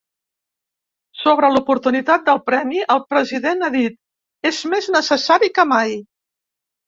[1.23, 3.97] Sobre l’oportunitat del premi, el president ha dit:
[4.51, 5.93] És més necessari que mai.